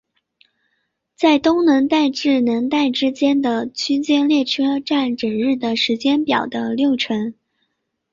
[1.15, 7.35] 在东能代至能代之间的区间列车占整日时间表的六成。